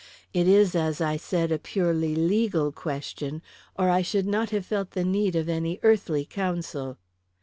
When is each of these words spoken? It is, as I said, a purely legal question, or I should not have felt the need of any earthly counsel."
It 0.33 0.47
is, 0.47 0.75
as 0.75 0.99
I 0.99 1.15
said, 1.15 1.51
a 1.51 1.59
purely 1.59 2.15
legal 2.15 2.71
question, 2.71 3.43
or 3.77 3.87
I 3.91 4.01
should 4.01 4.25
not 4.25 4.49
have 4.49 4.65
felt 4.65 4.89
the 4.97 5.05
need 5.05 5.35
of 5.35 5.47
any 5.47 5.79
earthly 5.83 6.25
counsel." 6.25 6.97